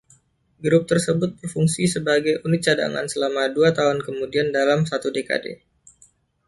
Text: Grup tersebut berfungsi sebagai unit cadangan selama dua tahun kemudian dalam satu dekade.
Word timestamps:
Grup 0.63 0.83
tersebut 0.91 1.29
berfungsi 1.39 1.83
sebagai 1.95 2.33
unit 2.45 2.61
cadangan 2.67 3.05
selama 3.13 3.43
dua 3.55 3.69
tahun 3.77 3.97
kemudian 4.07 4.47
dalam 4.57 4.79
satu 4.91 5.07
dekade. 5.17 5.53